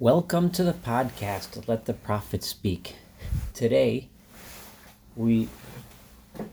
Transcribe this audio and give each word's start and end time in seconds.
Welcome 0.00 0.48
to 0.52 0.64
the 0.64 0.72
podcast, 0.72 1.68
Let 1.68 1.84
the 1.84 1.92
Prophet 1.92 2.42
Speak. 2.42 2.96
Today, 3.52 4.08
we 5.14 5.46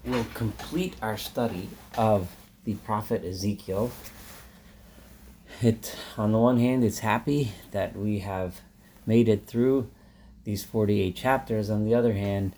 will 0.03 0.25
complete 0.33 0.97
our 1.01 1.15
study 1.15 1.69
of 1.97 2.27
the 2.65 2.73
prophet 2.73 3.23
Ezekiel. 3.23 3.89
It, 5.61 5.95
on 6.17 6.33
the 6.33 6.37
one 6.37 6.59
hand, 6.59 6.83
it's 6.83 6.99
happy 6.99 7.53
that 7.71 7.95
we 7.95 8.19
have 8.19 8.59
made 9.05 9.29
it 9.29 9.47
through 9.47 9.89
these 10.43 10.65
48 10.65 11.15
chapters. 11.15 11.69
On 11.69 11.85
the 11.85 11.95
other 11.95 12.15
hand, 12.15 12.53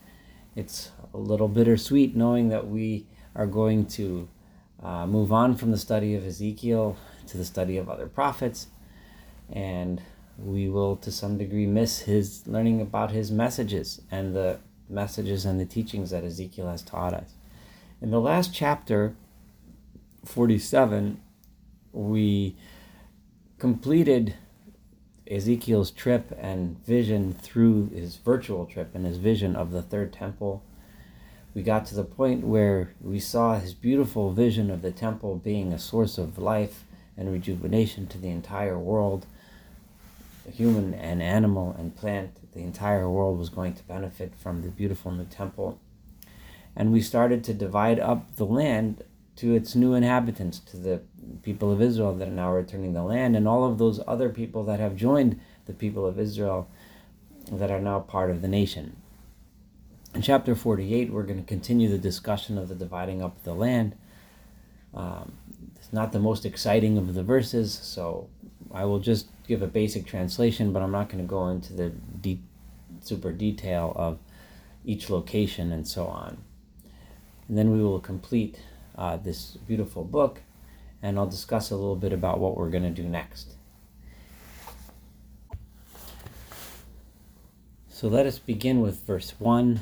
it's 0.56 0.90
a 1.14 1.18
little 1.20 1.48
bittersweet 1.48 2.16
knowing 2.16 2.50
that 2.50 2.68
we 2.68 3.06
are 3.36 3.46
going 3.46 3.86
to 3.90 4.28
uh, 4.82 5.06
move 5.06 5.32
on 5.32 5.56
from 5.56 5.70
the 5.70 5.78
study 5.78 6.16
of 6.16 6.26
Ezekiel 6.26 6.98
to 7.28 7.38
the 7.38 7.46
study 7.46 7.78
of 7.78 7.88
other 7.92 8.08
prophets. 8.08 8.70
And 9.54 10.02
we 10.44 10.70
will, 10.70 10.96
to 10.98 11.12
some 11.12 11.38
degree, 11.38 11.66
miss 11.66 12.00
his 12.00 12.46
learning 12.48 12.82
about 12.82 13.12
his 13.12 13.32
messages 13.32 14.02
and 14.10 14.36
the 14.36 14.60
messages 14.90 15.46
and 15.46 15.60
the 15.60 15.66
teachings 15.66 16.10
that 16.12 16.24
Ezekiel 16.24 16.70
has 16.70 16.82
taught 16.82 17.14
us. 17.14 17.34
In 18.02 18.12
the 18.12 18.22
last 18.22 18.54
chapter, 18.54 19.16
47, 20.26 21.20
we 21.92 22.56
completed 23.58 24.36
Ezekiel's 25.30 25.92
trip 25.92 26.36
and 26.40 26.84
vision 26.86 27.34
through 27.34 27.90
his 27.90 28.16
virtual 28.16 28.66
trip 28.66 28.96
and 28.96 29.06
his 29.06 29.18
vision 29.18 29.56
of 29.56 29.72
the 29.72 29.82
third 29.82 30.12
temple. 30.12 30.64
We 31.54 31.62
got 31.62 31.86
to 31.88 31.96
the 31.96 32.04
point 32.04 32.46
where 32.46 32.94
we 33.02 33.20
saw 33.20 33.60
his 33.60 33.74
beautiful 33.74 34.32
vision 34.32 34.72
of 34.72 34.82
the 34.82 34.92
temple 34.92 35.36
being 35.36 35.72
a 35.72 35.80
source 35.80 36.18
of 36.18 36.38
life 36.38 36.86
and 37.18 37.32
rejuvenation 37.32 38.08
to 38.08 38.18
the 38.18 38.30
entire 38.30 38.80
world 38.80 39.26
human 40.54 40.94
and 40.94 41.22
animal 41.22 41.76
and 41.78 41.96
plant, 41.96 42.52
the 42.54 42.62
entire 42.62 43.10
world 43.10 43.38
was 43.38 43.50
going 43.50 43.74
to 43.74 43.84
benefit 43.84 44.34
from 44.36 44.62
the 44.62 44.70
beautiful 44.70 45.12
new 45.12 45.26
temple. 45.26 45.80
And 46.76 46.92
we 46.92 47.02
started 47.02 47.44
to 47.46 47.54
divide 47.54 48.00
up 48.00 48.36
the 48.36 48.46
land 48.46 49.04
to 49.38 49.54
its 49.56 49.76
new 49.76 49.94
inhabitants, 49.94 50.60
to 50.60 50.78
the 50.78 51.02
people 51.44 51.72
of 51.72 51.82
Israel 51.82 52.14
that 52.16 52.28
are 52.28 52.32
now 52.32 52.52
returning 52.52 52.94
the 52.94 53.04
land, 53.04 53.36
and 53.36 53.48
all 53.48 53.64
of 53.64 53.78
those 53.78 54.02
other 54.08 54.30
people 54.30 54.64
that 54.66 54.80
have 54.80 54.96
joined 54.96 55.40
the 55.66 55.74
people 55.74 56.06
of 56.06 56.20
Israel 56.20 56.68
that 57.52 57.72
are 57.72 57.80
now 57.80 58.00
part 58.00 58.30
of 58.30 58.42
the 58.42 58.48
nation. 58.48 58.96
In 60.14 60.22
chapter 60.22 60.56
48, 60.56 61.12
we're 61.12 61.24
going 61.24 61.40
to 61.40 61.48
continue 61.48 61.88
the 61.88 61.98
discussion 61.98 62.58
of 62.58 62.68
the 62.68 62.76
dividing 62.76 63.22
up 63.22 63.38
of 63.38 63.44
the 63.44 63.54
land. 63.54 63.96
Um, 64.94 65.34
it's 65.76 65.94
not 65.94 66.12
the 66.12 66.20
most 66.20 66.46
exciting 66.46 66.98
of 66.98 67.14
the 67.14 67.24
verses, 67.24 67.74
so 67.74 68.28
I 68.72 68.86
will 68.86 69.00
just 69.00 69.28
give 69.48 69.62
a 69.62 69.68
basic 69.68 70.06
translation, 70.06 70.72
but 70.72 70.82
I'm 70.82 70.92
not 70.92 71.10
going 71.10 71.24
to 71.24 71.28
go 71.28 71.48
into 71.48 71.74
the 71.74 71.90
deep, 71.90 72.42
super 73.02 73.32
detail 73.32 73.94
of 73.96 74.20
each 74.86 75.10
location 75.10 75.72
and 75.72 75.88
so 75.88 76.06
on. 76.06 76.38
And 77.48 77.58
then 77.58 77.72
we 77.72 77.82
will 77.82 78.00
complete 78.00 78.60
uh, 78.96 79.18
this 79.18 79.58
beautiful 79.68 80.04
book, 80.04 80.42
and 81.02 81.18
I'll 81.18 81.28
discuss 81.28 81.72
a 81.72 81.76
little 81.76 81.96
bit 81.96 82.14
about 82.14 82.40
what 82.40 82.56
we're 82.56 82.70
going 82.70 82.84
to 82.84 82.90
do 82.90 83.08
next. 83.08 83.56
So 87.90 88.08
let 88.08 88.26
us 88.26 88.40
begin 88.40 88.82
with 88.82 89.06
verse 89.06 89.34
1, 89.40 89.82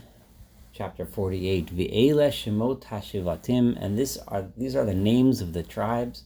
chapter 0.74 1.06
48. 1.06 1.68
Ve'ele 1.68 2.30
shemot 2.30 2.86
hashivatim, 2.86 3.78
and 3.80 3.98
this 3.98 4.18
are, 4.28 4.46
these 4.56 4.76
are 4.76 4.86
the 4.86 4.94
names 4.94 5.42
of 5.42 5.54
the 5.54 5.62
tribes. 5.62 6.24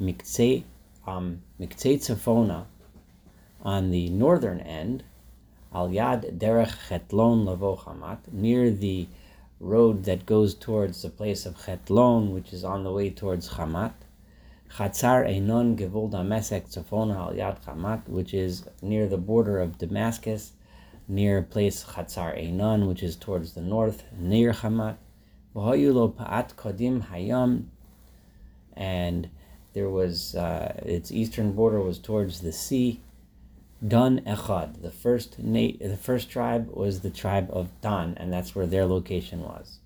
Miktsei 0.00 0.64
um, 1.06 1.42
Tzafona 1.60 2.66
on 3.62 3.90
the 3.90 4.08
northern 4.08 4.60
end, 4.60 5.04
Al 5.72 5.88
Yad 5.88 6.38
Derech 6.38 6.74
Chetlon 6.88 7.44
Lavo 7.44 7.76
Hamat, 7.76 8.18
near 8.32 8.70
the 8.70 9.06
road 9.60 10.04
that 10.04 10.26
goes 10.26 10.54
towards 10.54 11.02
the 11.02 11.10
place 11.10 11.44
of 11.46 11.56
Chetlon, 11.56 12.32
which 12.32 12.52
is 12.52 12.64
on 12.64 12.82
the 12.84 12.92
way 12.92 13.10
towards 13.10 13.50
Hamat. 13.50 13.92
Chatzar 14.76 15.26
Einon 15.28 15.76
Gevul 15.76 16.10
Damesek 16.10 16.72
Tzafona 16.72 17.16
Al 17.16 17.32
Yad 17.34 17.62
Hamat, 17.64 18.08
which 18.08 18.32
is 18.32 18.64
near 18.80 19.06
the 19.06 19.18
border 19.18 19.58
of 19.60 19.78
Damascus, 19.78 20.52
near 21.08 21.42
place 21.42 21.84
Chatzar 21.84 22.38
Einon, 22.38 22.88
which 22.88 23.02
is 23.02 23.16
towards 23.16 23.52
the 23.52 23.60
north, 23.60 24.04
near 24.16 24.52
Hamat. 24.52 24.96
V'hoyulo 25.54 26.14
Pa'at 26.14 26.54
Kodim 26.54 27.08
Hayam, 27.08 27.64
and 28.76 29.28
there 29.72 29.88
was 29.88 30.34
uh, 30.34 30.80
its 30.84 31.12
eastern 31.12 31.52
border 31.52 31.80
was 31.80 31.98
towards 31.98 32.40
the 32.40 32.52
sea. 32.52 33.00
Dan 33.86 34.20
Echad, 34.26 34.82
the 34.82 34.90
first 34.90 35.38
na- 35.38 35.78
the 35.80 35.96
first 35.96 36.30
tribe 36.30 36.68
was 36.70 37.00
the 37.00 37.10
tribe 37.10 37.48
of 37.52 37.68
Dan, 37.80 38.14
and 38.18 38.32
that's 38.32 38.54
where 38.54 38.66
their 38.66 38.84
location 38.84 39.40
was. 39.40 39.78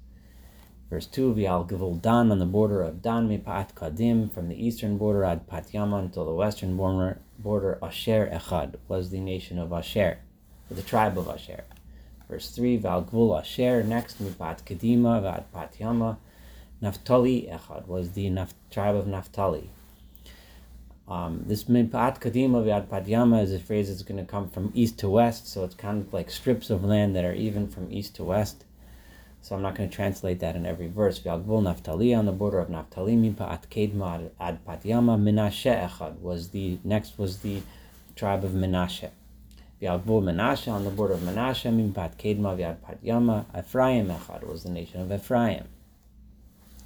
Verse 0.91 1.07
two, 1.07 1.33
Vial 1.33 1.65
Givul 1.65 2.01
Dan 2.01 2.31
on 2.31 2.39
the 2.39 2.45
border 2.45 2.83
of 2.83 3.03
Dan 3.03 3.29
Mipat 3.29 3.75
Kadim, 3.75 4.33
from 4.33 4.49
the 4.49 4.67
eastern 4.67 4.99
border 4.99 5.25
Ad 5.25 5.49
Patyama 5.49 6.01
until 6.01 6.25
the 6.25 6.35
western 6.35 6.77
border, 6.77 7.21
border 7.39 7.79
Asher 7.83 8.29
Echad 8.33 8.75
was 8.89 9.11
the 9.11 9.21
nation 9.21 9.59
of 9.59 9.73
Asher, 9.73 10.19
the 10.71 10.83
tribe 10.83 11.17
of 11.17 11.29
Asher. 11.29 11.65
Verse 12.29 12.51
three, 12.51 12.77
Val 12.77 13.03
Gvul 13.05 13.39
Asher, 13.39 13.83
next 13.83 14.23
Mipat 14.23 14.65
Kadima, 14.65 15.23
Vad 15.23 15.45
Patyama, 15.55 16.17
Naphtali 16.85 17.49
Echad 17.51 17.87
was 17.87 18.13
the 18.13 18.27
Naf- 18.27 18.53
tribe 18.71 18.95
of 18.95 19.07
Naphtali. 19.07 19.71
Um, 21.09 21.43
this 21.47 21.65
Minpat 21.65 22.21
Kadima 22.21 22.63
Vyad 22.63 22.89
Padyama 22.89 23.43
is 23.43 23.55
a 23.55 23.59
phrase 23.59 23.89
that's 23.89 24.03
going 24.03 24.23
to 24.23 24.31
come 24.31 24.51
from 24.51 24.71
east 24.75 24.99
to 24.99 25.09
west, 25.09 25.49
so 25.49 25.65
it's 25.65 25.75
kind 25.75 26.03
of 26.03 26.13
like 26.13 26.31
strips 26.31 26.69
of 26.69 26.85
land 26.85 27.17
that 27.17 27.25
are 27.25 27.33
even 27.33 27.69
from 27.69 27.91
east 27.91 28.17
to 28.17 28.25
west. 28.25 28.67
So 29.41 29.57
I'm 29.57 29.63
not 29.63 29.77
going 29.77 29.89
to 29.89 29.97
translate 29.97 30.41
that 30.41 30.57
in 30.57 30.67
every 30.67 30.89
verse. 30.89 31.19
Vyalgvul 31.21 31.63
Naphtali 31.63 32.13
on 32.13 32.27
the 32.27 32.33
border 32.33 32.59
of 32.59 32.69
Naphtali, 32.69 33.15
Minpat 33.15 33.69
Kedma 33.71 34.29
Ad 34.39 34.63
Padyama, 34.67 35.19
Menashe 35.19 35.89
Echad 35.89 36.21
was 36.21 36.51
the 36.51 36.79
next 36.85 37.17
was 37.19 37.39
the 37.39 37.63
tribe 38.15 38.45
of 38.45 38.51
Menashe. 38.51 39.09
Vyalgvul 39.81 40.23
Menashe 40.23 40.71
on 40.71 40.85
the 40.85 40.91
border 40.91 41.15
of 41.15 41.21
Menashe, 41.21 41.73
Minpat 41.73 42.17
Kedma 42.17 42.55
Vyad 42.59 42.77
Padyama, 42.87 43.47
Ephraim 43.59 44.09
Echad 44.09 44.47
was 44.47 44.65
the 44.65 44.71
nation 44.71 45.01
of 45.01 45.11
Ephraim. 45.11 45.65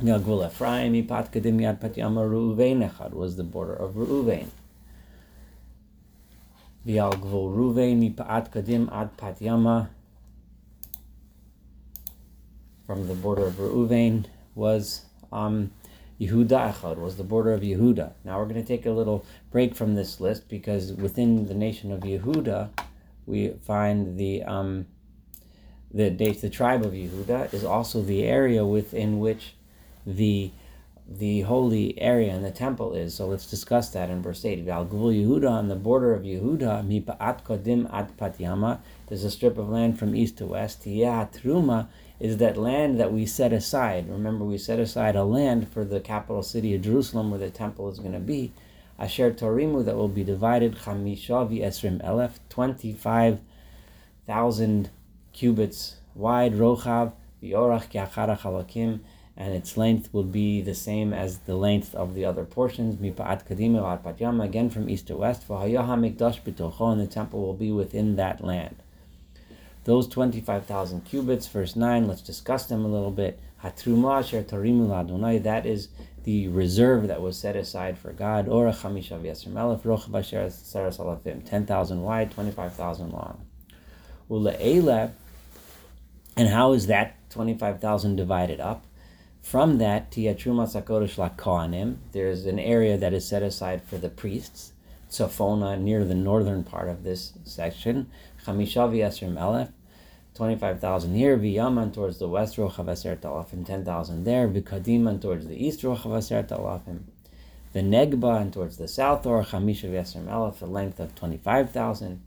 Gagul 0.00 0.46
Ephraim, 0.46 0.92
Ipat 0.92 1.32
Kedim 1.32 1.58
Yad 1.58 1.80
Patyama 1.80 2.22
Reuven 2.22 2.88
Echad 2.88 3.12
was 3.12 3.34
the 3.34 3.42
border 3.42 3.74
of 3.74 3.94
Reuven. 3.94 4.46
Vial 6.86 7.12
Gvul 7.14 7.52
Reuven, 7.52 8.14
Mipat 8.14 8.52
Kedim 8.52 8.88
Ad 8.92 9.16
Patyama 9.16 9.88
from 12.86 13.08
the 13.08 13.14
border 13.14 13.46
of 13.46 13.54
Reuven 13.54 14.26
was 14.54 15.04
um, 15.32 15.72
Yehuda 16.20 16.74
Echad, 16.74 16.98
was 16.98 17.16
the 17.16 17.24
border 17.24 17.52
of 17.52 17.62
Yehuda. 17.62 18.12
Now 18.24 18.38
we're 18.38 18.46
going 18.46 18.62
to 18.62 18.66
take 18.66 18.86
a 18.86 18.92
little 18.92 19.26
break 19.50 19.74
from 19.74 19.96
this 19.96 20.20
list 20.20 20.48
because 20.48 20.92
within 20.92 21.48
the 21.48 21.54
nation 21.54 21.90
of 21.90 22.02
Yehuda, 22.02 22.70
we 23.26 23.48
find 23.66 24.16
the 24.16 24.44
um, 24.44 24.86
the 25.92 26.08
the 26.10 26.50
tribe 26.50 26.84
of 26.84 26.92
Yehuda 26.92 27.52
is 27.52 27.64
also 27.64 28.00
the 28.00 28.22
area 28.22 28.64
within 28.64 29.18
which 29.18 29.54
the 30.16 30.50
the 31.08 31.42
holy 31.42 31.96
area 31.98 32.34
and 32.34 32.44
the 32.44 32.50
temple 32.50 32.92
is. 32.92 33.14
So 33.14 33.26
let's 33.26 33.48
discuss 33.48 33.88
that 33.90 34.10
in 34.10 34.20
verse 34.20 34.44
8. 34.44 34.64
Val 34.64 34.84
Yehuda, 34.84 35.48
on 35.50 35.68
the 35.68 35.74
border 35.74 36.12
of 36.12 36.22
Yehuda, 36.22 36.86
Mipa'at 36.86 37.44
Kodim 37.44 37.90
At 37.90 38.14
Patyama, 38.18 38.80
there's 39.06 39.24
a 39.24 39.30
strip 39.30 39.56
of 39.56 39.70
land 39.70 39.98
from 39.98 40.14
east 40.14 40.36
to 40.36 40.44
west. 40.44 40.84
Truma 40.84 41.88
is 42.20 42.36
that 42.36 42.58
land 42.58 43.00
that 43.00 43.10
we 43.10 43.24
set 43.24 43.54
aside. 43.54 44.06
Remember, 44.10 44.44
we 44.44 44.58
set 44.58 44.78
aside 44.78 45.16
a 45.16 45.24
land 45.24 45.72
for 45.72 45.82
the 45.82 46.00
capital 46.00 46.42
city 46.42 46.74
of 46.74 46.82
Jerusalem 46.82 47.30
where 47.30 47.40
the 47.40 47.48
temple 47.48 47.88
is 47.88 48.00
going 48.00 48.12
to 48.12 48.20
be. 48.20 48.52
Asher 48.98 49.30
Torimu, 49.30 49.86
that 49.86 49.96
will 49.96 50.08
be 50.08 50.24
divided, 50.24 50.76
Chamishavi 50.76 51.62
Esrim 51.62 52.04
Elef, 52.04 52.32
25,000 52.50 54.90
cubits 55.32 55.96
wide, 56.14 56.52
Rochav, 56.52 57.12
Viorach 57.42 57.90
Kiachara 57.90 58.38
Chalakim, 58.38 59.00
and 59.40 59.54
its 59.54 59.76
length 59.76 60.12
will 60.12 60.24
be 60.24 60.60
the 60.60 60.74
same 60.74 61.14
as 61.14 61.38
the 61.38 61.54
length 61.54 61.94
of 61.94 62.14
the 62.14 62.24
other 62.24 62.44
portions. 62.44 62.96
Mipa'at 62.96 63.46
kadima 63.46 63.80
v'at 64.02 64.44
again 64.44 64.68
from 64.68 64.90
east 64.90 65.06
to 65.06 65.16
west. 65.16 65.46
V'hayaha 65.46 65.96
mikdash 65.96 66.42
b'tocho, 66.42 66.90
and 66.90 67.00
the 67.00 67.06
temple 67.06 67.40
will 67.40 67.54
be 67.54 67.70
within 67.70 68.16
that 68.16 68.42
land. 68.44 68.82
Those 69.84 70.08
25,000 70.08 71.02
cubits, 71.04 71.46
verse 71.46 71.76
9, 71.76 72.08
let's 72.08 72.20
discuss 72.20 72.66
them 72.66 72.84
a 72.84 72.88
little 72.88 73.12
bit. 73.12 73.38
That 73.62 73.86
is 75.66 75.88
the 76.24 76.48
reserve 76.48 77.06
that 77.06 77.22
was 77.22 77.38
set 77.38 77.54
aside 77.56 77.96
for 77.96 78.12
God. 78.12 78.48
Ora 78.48 78.72
chamisha 78.72 79.20
v'yasr 79.20 79.46
melech, 79.46 79.82
rochav 79.82 80.18
asher 80.18 80.46
saras 80.46 80.98
alafim, 80.98 81.48
10,000 81.48 82.02
wide, 82.02 82.32
25,000 82.32 83.12
long. 83.12 83.46
Ule'ele, 84.28 85.12
and 86.36 86.48
how 86.48 86.72
is 86.72 86.88
that 86.88 87.14
25,000 87.30 88.16
divided 88.16 88.58
up? 88.60 88.84
From 89.48 89.78
that, 89.78 90.10
Tia 90.10 90.34
Trumas 90.34 90.78
HaKodesh 90.78 91.16
LaKohanim, 91.16 91.96
there's 92.12 92.44
an 92.44 92.58
area 92.58 92.98
that 92.98 93.14
is 93.14 93.26
set 93.26 93.42
aside 93.42 93.82
for 93.82 93.96
the 93.96 94.10
priests. 94.10 94.74
Tzafona, 95.10 95.80
near 95.80 96.04
the 96.04 96.14
northern 96.14 96.62
part 96.62 96.90
of 96.90 97.02
this 97.02 97.32
section. 97.44 98.10
Chamisha 98.44 98.92
v'yesrim 98.92 99.38
elef, 99.38 99.70
25,000 100.34 101.14
here, 101.14 101.38
V'yaman 101.38 101.94
towards 101.94 102.18
the 102.18 102.28
west, 102.28 102.58
Rochav 102.58 103.20
Talafim, 103.20 103.64
10,000 103.64 104.24
there, 104.24 104.46
V'kadiman 104.48 105.18
towards 105.18 105.46
the 105.46 105.56
east, 105.56 105.80
Rochav 105.80 106.46
Talafim, 106.46 107.04
the 107.72 107.80
Negba 107.80 108.42
and 108.42 108.52
towards 108.52 108.76
the 108.76 108.86
south, 108.86 109.24
or 109.24 109.42
Chamisha 109.42 109.90
v'yesrim 109.90 110.26
elef, 110.26 110.60
a 110.60 110.66
length 110.66 111.00
of 111.00 111.14
25,000, 111.14 112.20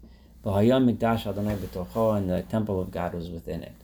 V'hayam 0.44 0.92
Mikdash 0.92 1.28
Adonai 1.28 1.56
B'tocho, 1.58 2.18
and 2.18 2.32
the 2.32 2.42
temple 2.42 2.82
of 2.82 2.90
God 2.90 3.14
was 3.14 3.30
within 3.30 3.62
it. 3.62 3.76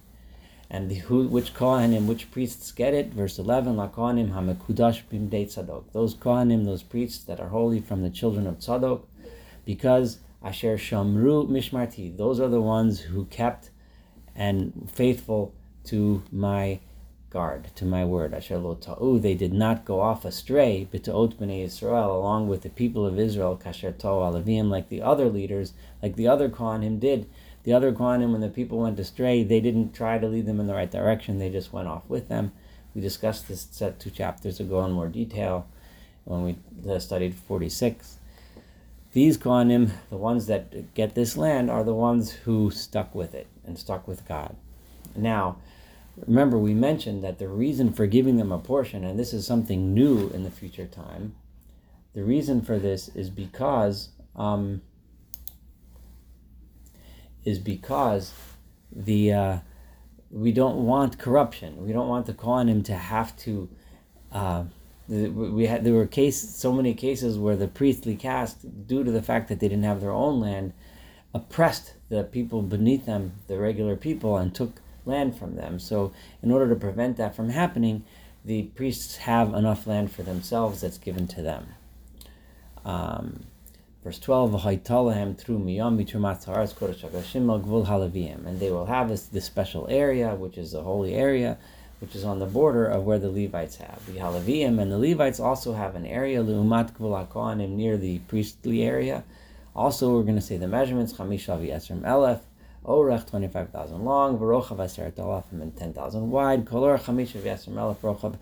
And 0.69 0.89
the, 0.89 0.95
who, 0.95 1.27
which 1.27 1.53
Kohanim, 1.53 2.07
which 2.07 2.29
priests 2.29 2.71
get 2.71 2.93
it? 2.93 3.13
Verse 3.13 3.39
11, 3.39 3.77
La 3.77 3.87
Kohanim 3.87 4.33
HaMekudash 4.33 5.03
Bimdei 5.11 5.45
Tzadok. 5.45 5.85
Those 5.93 6.13
Kohanim, 6.13 6.65
those 6.65 6.83
priests 6.83 7.23
that 7.23 7.39
are 7.39 7.47
holy 7.47 7.79
from 7.79 8.01
the 8.01 8.09
children 8.09 8.45
of 8.45 8.59
Tzadok, 8.59 9.03
because 9.65 10.19
Asher 10.43 10.77
Shamru 10.77 11.47
Mishmarti, 11.49 12.15
those 12.15 12.39
are 12.39 12.49
the 12.49 12.61
ones 12.61 12.99
who 12.99 13.25
kept 13.25 13.69
and 14.35 14.89
faithful 14.93 15.53
to 15.85 16.23
my 16.31 16.79
guard, 17.29 17.69
to 17.75 17.85
my 17.85 18.03
word. 18.03 18.33
Asher 18.33 18.57
Lo 18.57 18.75
Ta'u, 18.75 19.19
they 19.19 19.35
did 19.35 19.53
not 19.53 19.85
go 19.85 20.01
off 20.01 20.25
astray, 20.25 20.87
B'ta'ot 20.93 21.35
B'nei 21.35 21.63
Israel, 21.63 22.15
along 22.15 22.47
with 22.47 22.61
the 22.61 22.69
people 22.69 23.05
of 23.05 23.19
Israel, 23.19 23.59
Kasher 23.61 23.97
Ta'u 23.97 24.19
Alavim, 24.19 24.69
like 24.69 24.89
the 24.89 25.01
other 25.01 25.29
leaders, 25.29 25.73
like 26.03 26.15
the 26.15 26.27
other 26.27 26.49
Kohanim 26.49 26.99
did 26.99 27.29
the 27.67 27.73
other 27.73 27.91
Kohanim, 27.91 28.31
when 28.31 28.39
the 28.39 28.47
people 28.47 28.77
went 28.77 28.97
astray, 28.97 29.43
they 29.43 29.59
didn't 29.59 29.93
try 29.93 30.17
to 30.17 30.27
lead 30.29 30.45
them 30.45 30.61
in 30.61 30.67
the 30.67 30.73
right 30.73 30.89
direction. 30.89 31.37
They 31.37 31.49
just 31.49 31.73
went 31.73 31.89
off 31.89 32.03
with 32.07 32.29
them. 32.29 32.53
We 32.95 33.01
discussed 33.01 33.49
this 33.49 33.67
set 33.69 33.99
two 33.99 34.09
chapters 34.09 34.61
ago 34.61 34.85
in 34.85 34.93
more 34.93 35.09
detail 35.09 35.67
when 36.23 36.43
we 36.43 36.99
studied 36.99 37.35
46. 37.35 38.19
These 39.11 39.37
Kohanim, 39.37 39.91
the 40.09 40.15
ones 40.15 40.45
that 40.45 40.93
get 40.93 41.13
this 41.13 41.35
land, 41.35 41.69
are 41.69 41.83
the 41.83 41.93
ones 41.93 42.31
who 42.31 42.71
stuck 42.71 43.13
with 43.13 43.35
it 43.35 43.47
and 43.65 43.77
stuck 43.77 44.07
with 44.07 44.25
God. 44.25 44.55
Now, 45.13 45.57
remember, 46.25 46.57
we 46.57 46.73
mentioned 46.73 47.21
that 47.25 47.37
the 47.37 47.49
reason 47.49 47.91
for 47.91 48.07
giving 48.07 48.37
them 48.37 48.53
a 48.53 48.59
portion, 48.59 49.03
and 49.03 49.19
this 49.19 49.33
is 49.33 49.45
something 49.45 49.93
new 49.93 50.29
in 50.29 50.43
the 50.43 50.51
future 50.51 50.87
time, 50.87 51.35
the 52.13 52.23
reason 52.23 52.61
for 52.61 52.79
this 52.79 53.09
is 53.09 53.29
because 53.29 54.07
um, 54.37 54.81
is 57.45 57.59
because 57.59 58.33
the 58.91 59.33
uh, 59.33 59.57
we 60.31 60.51
don't 60.51 60.85
want 60.85 61.17
corruption. 61.17 61.85
We 61.85 61.93
don't 61.93 62.07
want 62.07 62.25
the 62.25 62.33
Kohanim 62.33 62.83
to 62.85 62.95
have 62.95 63.35
to. 63.37 63.69
Uh, 64.31 64.63
we 65.07 65.67
had 65.67 65.85
there 65.85 65.93
were 65.93 66.05
case 66.05 66.37
so 66.37 66.73
many 66.73 66.93
cases 66.93 67.37
where 67.37 67.55
the 67.55 67.67
priestly 67.67 68.15
caste, 68.15 68.87
due 68.87 69.03
to 69.03 69.11
the 69.11 69.21
fact 69.21 69.47
that 69.47 69.59
they 69.59 69.69
didn't 69.69 69.85
have 69.85 70.01
their 70.01 70.11
own 70.11 70.41
land, 70.41 70.73
oppressed 71.33 71.93
the 72.09 72.23
people 72.23 72.61
beneath 72.61 73.05
them, 73.05 73.33
the 73.47 73.57
regular 73.57 73.95
people, 73.95 74.37
and 74.37 74.53
took 74.53 74.81
land 75.05 75.37
from 75.37 75.55
them. 75.55 75.79
So, 75.79 76.11
in 76.43 76.51
order 76.51 76.67
to 76.69 76.75
prevent 76.75 77.17
that 77.17 77.35
from 77.35 77.49
happening, 77.49 78.03
the 78.43 78.63
priests 78.63 79.17
have 79.17 79.53
enough 79.53 79.87
land 79.87 80.11
for 80.11 80.23
themselves 80.23 80.81
that's 80.81 80.97
given 80.97 81.27
to 81.27 81.41
them. 81.41 81.67
Um, 82.83 83.45
Verse 84.03 84.19
12, 84.19 84.51
through 84.51 85.59
miyam 85.59 85.97
halavim. 87.85 88.45
And 88.45 88.59
they 88.59 88.71
will 88.71 88.85
have 88.85 89.09
this, 89.09 89.23
this 89.27 89.45
special 89.45 89.87
area, 89.89 90.35
which 90.35 90.57
is 90.57 90.73
a 90.73 90.83
holy 90.83 91.13
area, 91.13 91.57
which 91.99 92.15
is 92.15 92.23
on 92.23 92.39
the 92.39 92.45
border 92.45 92.85
of 92.85 93.03
where 93.03 93.19
the 93.19 93.29
Levites 93.29 93.77
have. 93.77 94.05
The 94.05 94.19
halavim 94.19 94.79
and 94.79 94.91
the 94.91 94.97
Levites 94.97 95.39
also 95.39 95.73
have 95.73 95.95
an 95.95 96.05
area, 96.05 96.43
leumat 96.43 96.93
gvul 96.93 97.69
near 97.69 97.97
the 97.97 98.19
priestly 98.19 98.83
area. 98.83 99.23
Also, 99.75 100.13
we're 100.13 100.23
going 100.23 100.35
to 100.35 100.41
say 100.41 100.57
the 100.57 100.67
measurements, 100.67 101.13
chamisha 101.13 101.59
v'yesrim 101.59 102.01
elef, 102.01 102.41
orech 102.85 103.29
25,000 103.29 104.05
long, 104.05 104.37
v'rochav 104.37 104.77
aseret 104.77 105.13
alafim, 105.13 105.61
and 105.61 105.75
10,000 105.75 106.31
wide, 106.31 106.65
kolor 106.65 106.97
chamisha 106.97 107.41
v'yesrim 107.41 107.73
elef, 107.73 107.97
rochav 107.97 108.35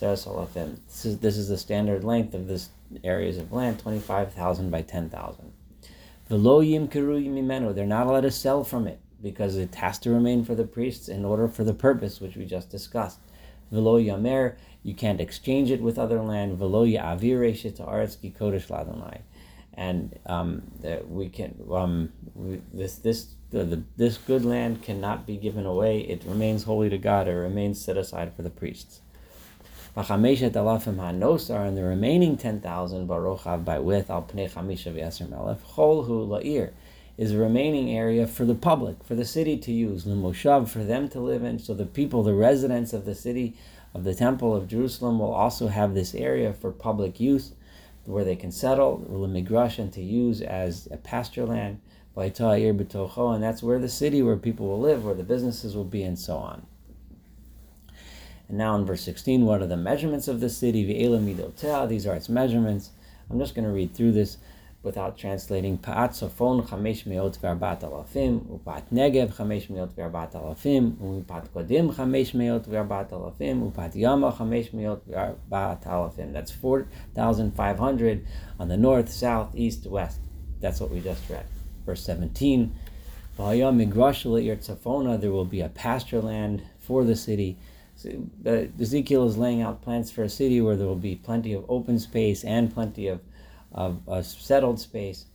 this 0.00 1.04
is, 1.04 1.18
this 1.18 1.36
is 1.36 1.48
the 1.48 1.58
standard 1.58 2.04
length 2.04 2.34
of 2.34 2.46
this 2.46 2.70
areas 3.04 3.38
of 3.38 3.52
land, 3.52 3.78
25,000 3.80 4.70
by 4.70 4.82
10,000. 4.82 5.52
They're 6.28 6.38
not 6.38 8.06
allowed 8.06 8.20
to 8.22 8.30
sell 8.30 8.64
from 8.64 8.86
it 8.86 9.00
because 9.22 9.56
it 9.56 9.74
has 9.76 9.98
to 10.00 10.10
remain 10.10 10.44
for 10.44 10.54
the 10.54 10.64
priests 10.64 11.08
in 11.08 11.24
order 11.24 11.48
for 11.48 11.64
the 11.64 11.74
purpose 11.74 12.20
which 12.20 12.36
we 12.36 12.44
just 12.44 12.70
discussed. 12.70 13.18
Velo 13.70 13.98
yamer, 13.98 14.56
you 14.82 14.94
can't 14.94 15.20
exchange 15.20 15.70
it 15.70 15.80
with 15.80 15.98
other 15.98 16.20
land. 16.20 16.58
Velo 16.58 16.84
kodesh 16.84 18.66
ladonai, 18.68 19.20
and 19.74 20.18
um, 20.26 20.62
we 21.08 21.28
can 21.28 21.54
um, 21.70 22.12
we, 22.34 22.60
this 22.74 22.96
this 22.96 23.34
the, 23.50 23.64
the, 23.64 23.82
this 23.96 24.18
good 24.18 24.44
land 24.44 24.82
cannot 24.82 25.26
be 25.26 25.36
given 25.36 25.64
away. 25.66 26.00
It 26.00 26.24
remains 26.24 26.64
holy 26.64 26.90
to 26.90 26.98
God. 26.98 27.28
It 27.28 27.32
remains 27.32 27.80
set 27.80 27.96
aside 27.96 28.34
for 28.34 28.42
the 28.42 28.50
priests. 28.50 29.00
V'chameshet 29.94 30.52
alafim 30.52 30.96
hanosar, 30.96 31.68
and 31.68 31.76
the 31.76 31.82
remaining 31.82 32.38
10,000 32.38 33.06
barochav 33.06 33.62
by 33.62 33.78
width, 33.78 34.08
al 34.08 34.22
pnei 34.22 34.50
chamisha 34.50 34.90
v'yasr 34.90 35.28
melef, 35.28 35.58
chol 35.74 36.06
hu 36.06 36.26
la'ir, 36.26 36.70
is 37.18 37.32
a 37.32 37.36
remaining 37.36 37.90
area 37.94 38.26
for 38.26 38.46
the 38.46 38.54
public, 38.54 39.04
for 39.04 39.14
the 39.14 39.26
city 39.26 39.58
to 39.58 39.70
use, 39.70 40.06
l'moshav, 40.06 40.66
for 40.66 40.82
them 40.82 41.10
to 41.10 41.20
live 41.20 41.42
in, 41.42 41.58
so 41.58 41.74
the 41.74 41.84
people, 41.84 42.22
the 42.22 42.32
residents 42.32 42.94
of 42.94 43.04
the 43.04 43.14
city, 43.14 43.54
of 43.92 44.02
the 44.04 44.14
temple 44.14 44.56
of 44.56 44.66
Jerusalem 44.66 45.18
will 45.18 45.34
also 45.34 45.68
have 45.68 45.92
this 45.92 46.14
area 46.14 46.54
for 46.54 46.72
public 46.72 47.20
use, 47.20 47.52
where 48.06 48.24
they 48.24 48.34
can 48.34 48.50
settle, 48.50 49.04
l'migrash, 49.10 49.78
and 49.78 49.92
to 49.92 50.00
use 50.00 50.40
as 50.40 50.88
a 50.90 50.96
pasture 50.96 51.44
land, 51.44 51.82
and 52.16 53.42
that's 53.42 53.62
where 53.62 53.78
the 53.78 53.90
city 53.90 54.22
where 54.22 54.38
people 54.38 54.68
will 54.68 54.80
live, 54.80 55.04
where 55.04 55.14
the 55.14 55.22
businesses 55.22 55.76
will 55.76 55.84
be, 55.84 56.02
and 56.02 56.18
so 56.18 56.38
on. 56.38 56.66
And 58.52 58.58
now 58.58 58.76
in 58.76 58.84
verse 58.84 59.00
16, 59.00 59.46
what 59.46 59.62
are 59.62 59.66
the 59.66 59.78
measurements 59.78 60.28
of 60.28 60.40
the 60.40 60.50
city? 60.50 60.84
These 60.84 62.06
are 62.06 62.14
its 62.14 62.28
measurements. 62.28 62.90
I'm 63.30 63.38
just 63.38 63.54
going 63.54 63.64
to 63.64 63.70
read 63.70 63.94
through 63.94 64.12
this 64.12 64.36
without 64.82 65.16
translating. 65.16 65.78
Upat 65.78 66.20
upat 67.48 67.80
upat. 75.48 76.32
That's 76.34 76.50
4,500 76.52 78.26
on 78.60 78.68
the 78.68 78.76
north, 78.76 79.10
south, 79.10 79.56
east, 79.56 79.86
west. 79.86 80.20
That's 80.60 80.78
what 80.78 80.90
we 80.90 81.00
just 81.00 81.30
read. 81.30 81.46
Verse 81.86 82.04
17. 82.04 82.74
There 83.38 83.72
will 85.32 85.44
be 85.46 85.60
a 85.62 85.70
pasture 85.70 86.20
land 86.20 86.62
for 86.78 87.04
the 87.04 87.16
city 87.16 87.56
Ezekiel 88.44 89.26
is 89.26 89.36
laying 89.36 89.62
out 89.62 89.82
plans 89.82 90.10
for 90.10 90.22
a 90.22 90.28
city 90.28 90.60
where 90.60 90.76
there 90.76 90.86
will 90.86 90.96
be 90.96 91.16
plenty 91.16 91.52
of 91.52 91.64
open 91.68 91.98
space 91.98 92.44
and 92.44 92.72
plenty 92.72 93.08
of, 93.08 93.20
of 93.72 94.08
uh, 94.08 94.22
settled 94.22 94.80
space. 94.80 95.26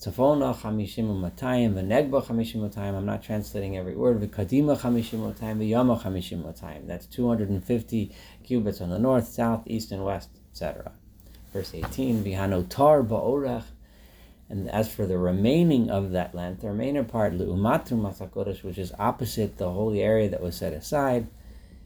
Tzafona 0.00 0.54
chamishim 0.56 1.06
u'matayim, 1.06 1.74
v'negba. 1.74 2.78
I'm 2.78 3.06
not 3.06 3.22
translating 3.22 3.76
every 3.76 3.94
word. 3.94 4.20
V'kadima 4.20 4.78
chamishim 4.78 5.32
v'yama 5.34 6.00
chamishim. 6.02 6.86
That's 6.86 7.06
250 7.06 8.12
cubits 8.44 8.80
on 8.80 8.90
the 8.90 8.98
north, 8.98 9.28
south, 9.28 9.62
east, 9.66 9.92
and 9.92 10.04
west, 10.04 10.30
etc. 10.50 10.92
Verse 11.52 11.72
18, 11.74 12.24
v'hanotar 12.24 13.06
ba'orech. 13.06 13.64
And 14.50 14.68
as 14.70 14.92
for 14.92 15.06
the 15.06 15.16
remaining 15.16 15.90
of 15.90 16.10
that 16.10 16.34
land, 16.34 16.58
the 16.60 16.68
remaining 16.68 17.04
part, 17.06 17.32
le'umatru 17.32 17.92
masakodesh, 17.92 18.62
which 18.62 18.78
is 18.78 18.92
opposite 18.98 19.56
the 19.56 19.70
holy 19.70 20.02
area 20.02 20.28
that 20.28 20.42
was 20.42 20.56
set 20.56 20.72
aside, 20.72 21.28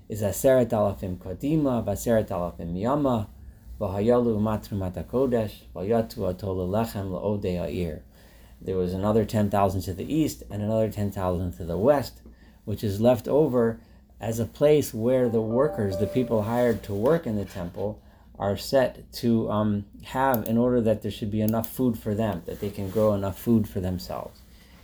is 0.09 0.23
Aseret 0.23 0.71
Alafim 0.71 1.19
Kadima, 1.19 1.85
Vaseret 1.85 2.29
Alafim 2.29 2.81
Yama, 2.81 3.29
Vahayalu 3.79 4.39
Matru 4.39 4.79
Matakodesh, 4.79 5.53
Vayatu 5.75 6.35
Atola 6.35 6.67
Lechem 6.67 7.11
Laode 7.11 7.45
Air. 7.45 8.03
There 8.61 8.77
was 8.77 8.95
another 8.95 9.25
10,000 9.25 9.83
to 9.83 9.93
the 9.93 10.13
east 10.13 10.43
and 10.51 10.63
another 10.63 10.91
10,000 10.91 11.53
to 11.53 11.65
the 11.65 11.77
west, 11.77 12.23
which 12.65 12.83
is 12.83 13.01
left 13.01 13.29
over 13.29 13.81
as 14.21 14.39
a 14.39 14.47
place 14.47 14.95
where 14.95 15.29
the 15.29 15.43
workers, 15.43 15.99
the 15.99 16.07
people 16.07 16.43
hired 16.43 16.83
to 16.85 16.95
work 16.95 17.27
in 17.27 17.37
the 17.37 17.45
temple, 17.45 18.03
are 18.39 18.57
set 18.57 19.13
to 19.13 19.51
um, 19.51 19.85
have 20.05 20.49
in 20.49 20.57
order 20.57 20.81
that 20.81 21.03
there 21.03 21.11
should 21.11 21.31
be 21.31 21.41
enough 21.41 21.69
food 21.69 21.99
for 21.99 22.15
them, 22.15 22.43
that 22.47 22.61
they 22.61 22.71
can 22.71 22.89
grow 22.89 23.13
enough 23.13 23.39
food 23.39 23.69
for 23.69 23.81
themselves. 23.81 24.41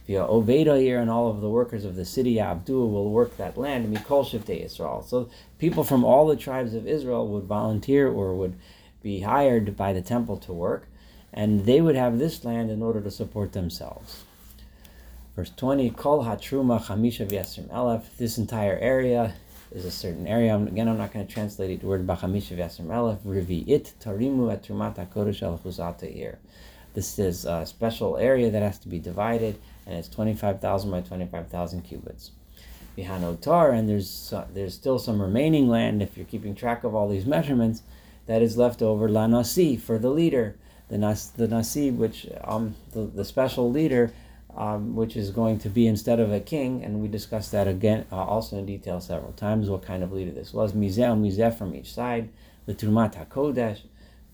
Oveda 0.09 0.81
here 0.81 1.01
and 1.01 1.11
all 1.11 1.31
of 1.31 1.41
the 1.41 1.49
workers 1.49 1.85
of 1.85 1.97
the 1.97 2.05
city 2.05 2.39
Abdul 2.41 2.91
will 2.91 3.11
work 3.11 3.37
that 3.37 3.57
land, 3.57 3.95
Mikol 3.95 4.25
Shiftei 4.25 4.65
Israel. 4.65 5.03
So 5.03 5.29
people 5.59 5.85
from 5.85 6.05
all 6.05 6.27
the 6.27 6.37
tribes 6.37 6.75
of 6.75 6.87
Israel 6.87 7.27
would 7.29 7.45
volunteer 7.45 8.09
or 8.09 8.35
would 8.35 8.57
be 9.03 9.21
hired 9.21 9.77
by 9.77 9.93
the 9.93 10.03
temple 10.03 10.37
to 10.39 10.53
work, 10.53 10.89
and 11.33 11.65
they 11.65 11.81
would 11.81 11.97
have 11.97 12.19
this 12.19 12.45
land 12.45 12.71
in 12.71 12.83
order 12.83 13.01
to 13.01 13.11
support 13.11 13.53
themselves. 13.53 14.25
Verse 15.37 15.51
20, 15.57 15.91
Kol 15.91 16.25
Hatruma 16.25 16.81
Chamisha 16.85 17.29
Vyasrim 17.29 17.69
Elef, 17.69 18.05
this 18.19 18.39
entire 18.39 18.79
area 18.79 19.35
is 19.73 19.85
a 19.85 19.91
certain 19.91 20.27
area. 20.27 20.57
Again, 20.57 20.89
I'm 20.89 20.99
not 20.99 21.13
going 21.13 21.27
to 21.27 21.33
translate 21.33 21.71
it 21.71 21.81
the 21.81 21.87
word 21.87 22.07
Bachamisha 22.07 22.57
Vyasrim 22.57 22.87
Elef, 22.87 23.19
Rivi 23.27 23.67
It 23.67 23.95
Tarimu 24.01 24.53
at 24.53 24.63
Trumat 24.63 24.97
HaKodesh 24.97 25.43
El 25.43 25.59
Chuzata 25.59 26.05
Ir 26.05 26.39
This 26.95 27.19
is 27.19 27.45
a 27.45 27.67
special 27.67 28.17
area 28.17 28.51
that 28.51 28.63
has 28.63 28.79
to 28.81 28.89
be 28.89 29.01
divided, 29.01 29.59
and 29.87 29.97
it's 29.97 30.09
25,000 30.09 30.91
by 30.91 31.01
25,000 31.01 31.83
cubits. 31.83 32.31
Behind 32.97 33.25
Bihanotar, 33.25 33.77
and 33.77 33.89
there's 33.89 34.33
uh, 34.33 34.47
there's 34.55 34.73
still 34.73 35.01
some 35.01 35.21
remaining 35.21 35.69
land 35.69 36.01
if 36.01 36.17
you're 36.17 36.27
keeping 36.27 36.55
track 36.55 36.85
of 36.85 36.95
all 36.95 37.09
these 37.09 37.27
measurements 37.27 37.83
that 38.27 38.41
is 38.41 38.57
left 38.57 38.83
over 38.83 39.09
la 39.09 39.27
nasi 39.27 39.77
for 39.77 39.99
the 39.99 40.11
leader, 40.11 40.57
the 40.89 40.97
nas 40.97 41.31
the 41.31 41.49
nasi, 41.49 41.91
which 41.91 42.29
um 42.45 42.77
the, 42.93 43.01
the 43.01 43.25
special 43.25 43.69
leader, 43.69 44.13
um, 44.57 44.95
which 44.95 45.17
is 45.17 45.31
going 45.31 45.59
to 45.59 45.69
be 45.69 45.89
instead 45.89 46.21
of 46.21 46.33
a 46.33 46.39
king, 46.39 46.85
and 46.85 47.01
we 47.01 47.09
discussed 47.09 47.51
that 47.51 47.67
again 47.67 48.07
uh, 48.13 48.17
also 48.17 48.59
in 48.59 48.67
detail 48.67 49.01
several 49.01 49.33
times. 49.33 49.69
What 49.69 49.83
kind 49.83 50.05
of 50.05 50.13
leader 50.13 50.31
this 50.31 50.53
was? 50.53 50.73
Mizeh 50.73 51.19
mizeh 51.19 51.53
from 51.53 51.75
each 51.75 51.93
side, 51.93 52.29
the 52.67 52.75
turmat 52.75 53.17
hakodesh 53.17 53.81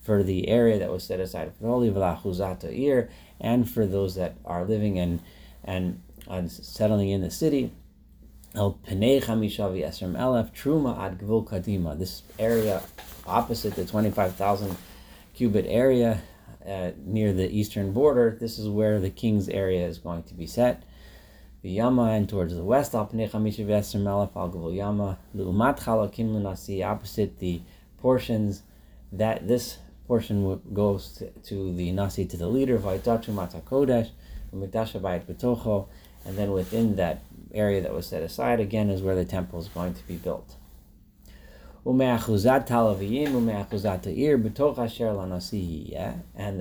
for 0.02 0.22
the 0.22 0.48
area 0.48 0.78
that 0.78 0.90
was 0.90 1.04
set 1.04 1.20
aside 1.20 1.52
for 1.54 1.62
the 1.62 1.68
holy 1.68 2.86
ir, 2.86 3.08
and 3.40 3.70
for 3.70 3.86
those 3.86 4.14
that 4.16 4.34
are 4.44 4.64
living 4.64 4.96
in 4.96 5.20
and, 5.64 6.02
and 6.28 6.50
settling 6.50 7.10
in 7.10 7.20
the 7.20 7.30
city 7.30 7.72
El 8.54 8.80
Penei 8.84 9.22
Chamishavi 9.22 9.86
Esrim 9.86 10.16
Elef 10.16 10.52
Truma 10.52 10.98
Ad 11.00 11.20
Gvul 11.20 11.46
Kadima. 11.48 11.96
This 11.96 12.22
area 12.36 12.82
opposite 13.24 13.76
the 13.76 13.86
25,000 13.86 14.76
cubit 15.34 15.66
area 15.68 16.20
uh, 16.66 16.90
near 17.04 17.32
the 17.32 17.48
eastern 17.48 17.92
border, 17.92 18.36
this 18.40 18.58
is 18.58 18.68
where 18.68 18.98
the 18.98 19.08
king's 19.08 19.48
area 19.48 19.86
is 19.86 19.98
going 19.98 20.24
to 20.24 20.34
be 20.34 20.46
set. 20.46 20.82
The 21.62 21.70
Yama 21.70 22.10
and 22.10 22.28
towards 22.28 22.54
the 22.54 22.64
west, 22.64 22.92
Al 22.94 23.06
Penei 23.06 23.30
Chamishavi 23.30 23.66
Esrim 23.66 24.02
Elef 24.02 24.34
Al 24.34 24.50
Gvul 24.50 24.74
Yama. 24.74 25.18
Lu'umat 25.36 25.78
Chalakim 25.78 26.32
Lunasi, 26.32 26.84
opposite 26.84 27.38
the 27.38 27.60
portions 27.98 28.62
that 29.12 29.46
this 29.46 29.78
portion 30.08 30.60
goes 30.72 31.12
to, 31.12 31.30
to 31.30 31.72
the 31.76 31.92
Nasi, 31.92 32.26
to 32.26 32.36
the 32.36 32.48
leader, 32.48 32.78
Vaitatu 32.78 33.32
Mata 33.32 33.58
Kodesh, 33.58 34.10
Mikdash 34.54 35.00
Bayit 35.00 35.26
Betocho, 35.26 35.86
and 36.24 36.36
then 36.36 36.52
within 36.52 36.96
that 36.96 37.22
area 37.52 37.80
that 37.80 37.92
was 37.92 38.06
set 38.06 38.22
aside 38.22 38.60
again 38.60 38.90
is 38.90 39.02
where 39.02 39.14
the 39.14 39.24
temple 39.24 39.58
is 39.58 39.68
going 39.68 39.94
to 39.94 40.06
be 40.06 40.16
built. 40.16 40.56
And 41.82 41.98
the 41.98 42.18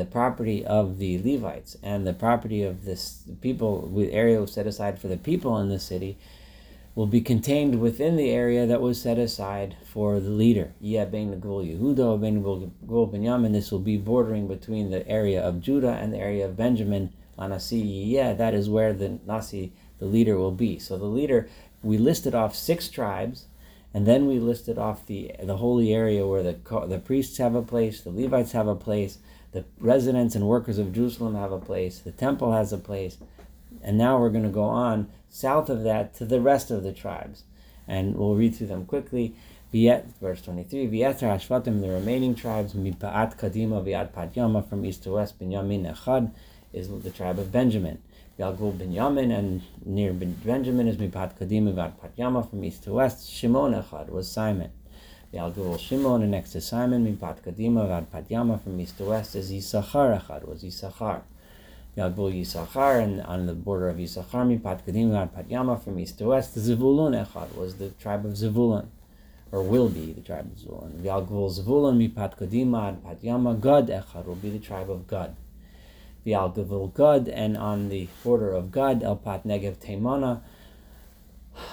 property 0.10 0.65
of 0.65 0.98
the 0.98 1.22
Levites 1.22 1.77
and 1.84 2.08
the 2.08 2.13
property 2.13 2.63
of 2.63 2.86
this 2.86 3.24
people, 3.41 3.89
the 3.89 4.13
area 4.13 4.48
set 4.48 4.65
aside 4.65 4.98
for 4.98 5.10
the 5.10 5.17
people 5.17 5.58
in 5.58 5.67
the 5.67 5.79
city, 5.79 6.17
will 6.96 7.05
be 7.05 7.22
contained 7.22 7.81
within 7.81 8.15
the 8.15 8.29
area 8.29 8.65
that 8.65 8.81
was 8.81 9.01
set 9.01 9.17
aside 9.17 9.75
for 9.84 10.22
the 10.22 10.29
leader. 10.29 10.72
Yehuda, 10.81 11.12
This 13.51 13.72
will 13.72 13.79
be 13.79 13.98
bordering 13.98 14.48
between 14.48 14.89
the 14.89 15.08
area 15.08 15.41
of 15.41 15.62
Judah 15.62 15.93
and 15.93 16.13
the 16.13 16.17
area 16.17 16.46
of 16.46 16.55
Benjamin. 16.55 17.12
Yeah, 17.39 18.34
that 18.34 18.53
is 18.53 18.69
where 18.69 18.93
the 18.93 19.19
Nasi 19.25 19.72
the 20.00 20.05
leader 20.05 20.38
will 20.38 20.51
be. 20.51 20.79
So 20.79 20.98
the 20.98 21.05
leader, 21.05 21.50
we 21.84 21.98
listed 21.98 22.34
off 22.34 22.55
six 22.55 22.89
tribes, 22.89 23.46
and 23.93 24.05
then 24.05 24.27
we 24.27 24.39
listed 24.39 24.77
off 24.77 25.05
the 25.05 25.31
the 25.41 25.58
holy 25.58 25.93
area 25.93 26.25
where 26.25 26.43
the 26.43 26.58
the 26.88 27.00
priests 27.00 27.38
have 27.38 27.55
a 27.55 27.62
place, 27.62 28.01
the 28.01 28.12
Levites 28.12 28.51
have 28.53 28.67
a 28.67 28.75
place, 28.75 29.19
the 29.51 29.65
residents 29.79 30.36
and 30.36 30.48
workers 30.48 30.77
of 30.77 30.93
Jerusalem 30.93 31.36
have 31.36 31.51
a 31.51 31.60
place, 31.60 32.00
the 32.00 32.12
temple 32.12 32.53
has 32.53 32.72
a 32.72 32.77
place, 32.77 33.17
and 33.81 33.98
now 33.98 34.19
we're 34.19 34.29
going 34.29 34.43
to 34.43 34.50
go 34.50 34.63
on 34.63 35.10
south 35.29 35.69
of 35.69 35.84
that 35.84 36.13
to 36.15 36.25
the 36.25 36.41
rest 36.41 36.72
of 36.72 36.84
the 36.84 36.93
tribes, 36.93 37.43
and 37.88 38.15
we'll 38.15 38.36
read 38.36 38.55
through 38.55 38.67
them 38.67 38.86
quickly. 38.86 39.36
Verse 39.72 40.41
23, 40.41 40.88
Vieter 40.88 41.27
Hashvatim, 41.27 41.79
the 41.79 41.89
remaining 41.89 42.34
tribes, 42.34 42.74
Mipaat 42.74 43.38
Kadima, 43.38 43.84
Viat 43.86 44.12
Padyama, 44.12 44.67
from 44.67 44.84
east 44.84 45.03
to 45.03 45.12
west, 45.12 45.39
Binyamin 45.39 45.96
Echad, 45.96 46.31
is 46.73 46.89
the 47.01 47.09
tribe 47.09 47.39
of 47.39 47.51
Benjamin. 47.51 47.99
Yalgul 48.39 48.77
Binyamin, 48.77 49.38
and 49.38 49.61
near 49.85 50.13
Benjamin 50.13 50.88
is 50.88 50.97
Mipat 50.97 51.38
Kadim 51.38 51.63
Mivat 51.63 51.93
Patyama 51.99 52.49
from 52.49 52.63
east 52.63 52.83
to 52.83 52.93
west. 52.93 53.29
Shimon 53.29 53.73
Echad 53.73 54.09
was 54.09 54.31
Simon. 54.31 54.71
Yalgul 55.33 55.77
Shimon, 55.79 56.21
and 56.21 56.31
next 56.31 56.51
to 56.51 56.61
Simon, 56.61 57.05
Mipat 57.05 57.41
Kadim 57.41 57.73
Mivat 57.73 58.05
Patyama 58.05 58.61
from 58.63 58.79
east 58.79 58.97
to 58.97 59.05
west 59.05 59.35
is 59.35 59.51
Yisachar 59.51 60.21
Echad 60.21 60.47
was 60.47 60.63
Yisachar. 60.63 61.21
Yalgul 61.97 62.33
Yisachar, 62.33 63.03
and 63.03 63.21
on 63.23 63.45
the 63.45 63.53
border 63.53 63.89
of 63.89 63.97
Yisachar, 63.97 64.47
Mipat 64.47 64.85
Kadim 64.85 65.09
Mivat 65.09 65.29
Patyama 65.31 65.83
from 65.83 65.99
east 65.99 66.17
to 66.19 66.25
west. 66.25 66.57
Zivulun 66.57 67.25
Echad 67.25 67.55
was 67.55 67.75
the 67.75 67.89
tribe 67.91 68.25
of 68.25 68.33
Zivulun 68.33 68.88
or 69.51 69.63
will 69.63 69.89
be 69.89 70.13
the 70.13 70.21
tribe 70.21 70.45
of 70.45 70.57
Zevulun. 70.57 71.01
Yalgul 71.01 71.49
Zevulun 71.49 71.97
mipat 71.97 72.38
kadima 72.38 72.95
patyama 73.01 73.59
Gad 73.59 73.88
echad 73.88 74.25
will 74.25 74.35
be 74.35 74.51
the 74.51 74.59
tribe 74.59 74.91
of 74.91 75.07
Gad 75.07 75.35
the 76.29 76.36
Al 76.36 76.51
Gavul 76.51 76.93
Gad, 76.95 77.27
and 77.27 77.57
on 77.57 77.89
the 77.89 78.07
border 78.24 78.51
of 78.51 78.71
Gad, 78.71 79.01
El 79.01 79.15
Pat 79.15 79.48
Negev 79.48 79.77
Taimana, 79.77 80.41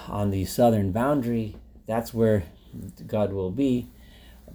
on 0.07 0.31
the 0.31 0.45
southern 0.45 0.91
boundary, 0.91 1.55
that's 1.85 2.11
where 2.11 2.43
God 3.05 3.33
will 3.33 3.51
be. 3.51 3.87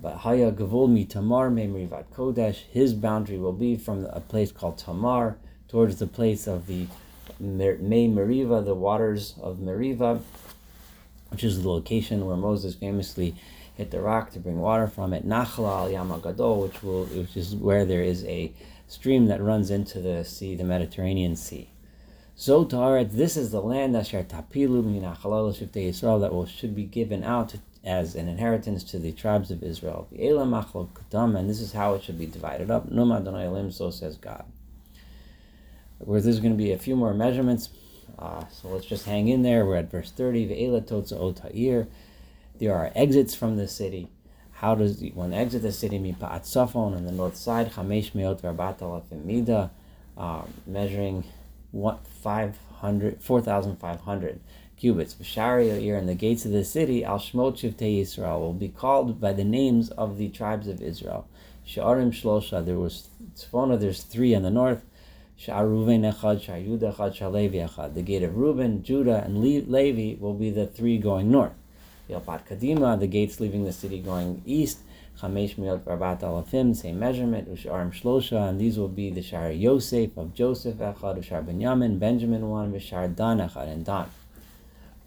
But 0.01 0.17
Haya 0.17 0.51
Gavul 0.51 0.91
Mi 0.91 1.05
Tamar 1.05 1.51
Memrivat 1.51 2.07
Kodesh, 2.13 2.63
his 2.73 2.95
boundary 2.95 3.39
will 3.39 3.53
be 3.53 3.77
from 3.77 4.07
a 4.07 4.19
place 4.19 4.51
called 4.51 4.77
Tamar 4.77 5.37
towards 5.69 6.01
the 6.01 6.09
place 6.09 6.49
of 6.49 6.67
the 6.67 6.89
Me 7.39 8.09
Meriva, 8.09 8.65
the 8.65 8.75
waters 8.75 9.37
of 9.41 9.59
Meriva, 9.59 10.21
which 11.29 11.45
is 11.45 11.63
the 11.63 11.69
location 11.69 12.27
where 12.27 12.37
Moses 12.37 12.75
famously 12.75 13.37
hit 13.77 13.93
the 13.93 14.01
rock 14.01 14.33
to 14.33 14.41
bring 14.41 14.59
water 14.59 14.89
from 14.89 15.13
it. 15.13 15.25
Nachla 15.25 15.69
al 15.69 15.91
Yamagadol, 15.91 16.61
which 16.61 16.83
will 16.83 17.05
which 17.05 17.37
is 17.37 17.55
where 17.55 17.85
there 17.85 18.03
is 18.03 18.25
a 18.25 18.53
stream 18.87 19.27
that 19.27 19.43
runs 19.43 19.71
into 19.71 20.01
the 20.01 20.25
sea, 20.25 20.55
the 20.55 20.65
Mediterranean 20.65 21.37
Sea. 21.37 21.71
Zotaret, 22.37 23.13
this 23.13 23.37
is 23.37 23.51
the 23.51 23.61
land 23.61 23.97
Asher 23.97 24.25
Tapilu 24.25 24.83
Minachalal 24.83 25.55
Shifte 25.55 25.89
Israel 25.89 26.19
that 26.21 26.33
will 26.33 26.47
should 26.47 26.75
be 26.75 26.85
given 26.85 27.23
out 27.23 27.55
as 27.85 28.15
an 28.15 28.29
inheritance 28.29 28.85
to 28.85 28.99
the 28.99 29.13
tribes 29.13 29.51
of 29.51 29.63
Israel. 29.63 30.09
And 30.11 31.51
this 31.51 31.61
is 31.61 31.73
how 31.73 31.95
it 31.95 32.03
should 32.03 32.19
be 32.19 32.27
divided 32.27 32.71
up. 32.71 32.89
so 32.91 33.91
says 33.91 34.17
God. 34.17 34.45
Where 35.99 36.21
there's 36.21 36.41
going 36.41 36.53
to 36.53 36.59
be 36.59 36.73
a 36.73 36.79
few 36.79 36.97
more 36.97 37.15
measurements. 37.15 37.69
Uh, 38.19 38.45
so 38.49 38.69
let's 38.69 38.87
just 38.87 39.07
hang 39.07 39.29
in 39.29 39.43
there. 39.43 39.65
We're 39.67 39.77
at 39.77 39.91
verse 39.91 40.11
30. 40.11 40.47
There 42.59 42.75
are 42.75 42.93
exits 42.95 43.35
from 43.35 43.57
the 43.57 43.69
city. 43.69 44.09
How 44.63 44.77
does 44.77 45.03
one 45.15 45.33
exit 45.33 45.63
the 45.63 45.73
city? 45.73 45.99
Mipa'at 45.99 46.43
Safon 46.43 46.95
on 46.95 47.05
the 47.05 47.11
north 47.11 47.37
side, 47.37 47.73
Chamesh 47.73 48.13
Meot 48.15 48.41
Verbat 48.43 49.25
Mida, 49.25 49.73
uh, 50.17 50.43
measuring 50.69 51.25
what 51.73 52.07
500, 52.07 53.21
4,500 53.21 54.41
cubits. 54.77 55.15
V'shari 55.15 55.67
Yair 55.67 55.99
and 55.99 56.09
the 56.09 56.15
gates 56.15 56.45
of 56.45 56.53
the 56.53 56.65
city, 56.65 57.05
Al 57.05 57.19
Shmot 57.19 57.55
Shivtei 57.55 58.01
Yisrael, 58.01 58.39
will 58.39 58.53
be 58.53 58.69
called 58.69 59.21
by 59.21 59.33
the 59.33 59.43
names 59.43 59.91
of 59.91 60.17
the 60.17 60.29
tribes 60.29 60.69
of 60.69 60.81
Israel. 60.81 61.27
Sha'arim 61.67 62.13
Shlosha, 62.13 62.65
there 62.65 62.79
was 62.79 63.09
Tzfona, 63.35 63.81
there's 63.81 64.05
three 64.05 64.33
in 64.33 64.45
the 64.45 64.51
north. 64.51 64.85
Sha'aruven 65.41 66.09
Echad, 66.15 66.41
Sha'yuda 66.41 66.95
Echad, 66.95 67.17
Sha'levi 67.17 67.69
Echad. 67.69 67.95
The 67.95 68.03
gate 68.03 68.23
of 68.23 68.37
Reuben, 68.37 68.85
Judah, 68.85 69.25
and 69.25 69.41
Levi 69.41 70.21
will 70.21 70.35
be 70.35 70.51
the 70.51 70.69
three 70.69 70.99
going 70.99 71.33
north. 71.33 71.55
Yalpat 72.13 72.47
Kadima, 72.47 72.99
the 72.99 73.07
gates 73.07 73.41
leaving 73.41 73.65
the 73.65 73.73
city 73.73 73.99
going 73.99 74.43
east, 74.47 74.79
Chamesh 75.21 75.57
Miot 75.57 75.81
Barbat 75.81 76.21
Alafim, 76.21 76.75
same 76.77 76.99
measurement, 76.99 77.53
Usharim 77.53 77.93
Shlosha, 77.93 78.49
and 78.49 78.61
these 78.61 78.79
will 78.79 78.89
be 78.89 79.11
the 79.11 79.23
Shar 79.23 79.51
Yosef 79.51 80.17
of 80.17 80.35
Joseph 80.35 80.77
Echad, 80.77 81.19
Ushar 81.19 81.45
Benjamin, 81.45 81.99
Benjamin 81.99 82.49
one, 82.49 82.73
Vishar 82.73 83.15
Dan 83.15 83.39
Echad, 83.39 83.69
and 83.69 83.85
Dan. 83.85 84.07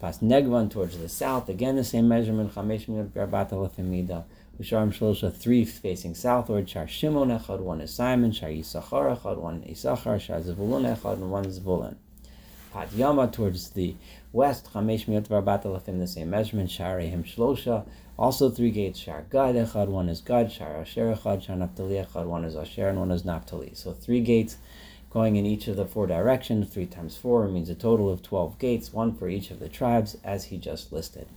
Past 0.00 0.22
Negvan 0.22 0.70
towards 0.70 0.98
the 0.98 1.08
south, 1.08 1.48
again 1.48 1.76
the 1.76 1.84
same 1.84 2.08
measurement, 2.08 2.54
Chamesh 2.54 2.86
Miot 2.86 3.10
Barbat 3.10 3.50
Alafim 3.50 3.84
Mida, 3.84 4.24
Usharim 4.60 4.92
Shlosha, 4.92 5.34
three 5.34 5.64
facing 5.64 6.14
southward, 6.14 6.68
Shar 6.68 6.86
Shimon 6.86 7.28
Echad, 7.28 7.60
one 7.60 7.80
is 7.80 7.92
Simon, 7.92 8.32
Shar 8.32 8.48
Yisachar 8.50 9.18
Echad, 9.18 9.38
one 9.38 9.62
Isachar, 9.62 10.20
Shar 10.20 10.40
Zevulun 10.40 10.96
Echad, 10.96 11.14
and 11.14 11.30
one 11.30 11.44
is 11.44 11.60
Zevulun. 11.60 11.96
Pat 12.76 12.92
Yama 12.92 13.26
towards 13.26 13.70
the 13.70 13.94
west, 14.32 14.70
Chamesh 14.74 15.06
Miot 15.06 15.28
Varbatalafim, 15.28 15.98
the 15.98 16.06
same 16.06 16.28
measurement, 16.28 16.68
Sharehim 16.68 17.24
Shlosha, 17.24 17.86
also 18.18 18.50
three 18.50 18.70
gates, 18.70 18.98
Shar 18.98 19.24
Gad 19.30 19.54
Echad, 19.54 19.88
one 19.88 20.10
is 20.10 20.20
Gad, 20.20 20.52
Shar 20.52 20.82
Asher 20.82 21.14
Echad, 21.14 21.42
Shar 21.42 21.56
Naphtali 21.56 21.94
Echad, 21.94 22.26
one 22.26 22.44
is 22.44 22.54
Asher, 22.54 22.90
and 22.90 22.98
one 22.98 23.10
is 23.10 23.24
Naphtali. 23.24 23.70
So 23.72 23.92
three 23.92 24.20
gates 24.20 24.58
going 25.08 25.36
in 25.36 25.46
each 25.46 25.68
of 25.68 25.76
the 25.76 25.86
four 25.86 26.06
directions, 26.06 26.68
three 26.68 26.84
times 26.84 27.16
four 27.16 27.48
means 27.48 27.70
a 27.70 27.74
total 27.74 28.10
of 28.10 28.22
12 28.22 28.58
gates, 28.58 28.92
one 28.92 29.14
for 29.14 29.26
each 29.26 29.50
of 29.50 29.58
the 29.58 29.70
tribes, 29.70 30.18
as 30.22 30.44
he 30.44 30.58
just 30.58 30.92
listed. 30.92 31.28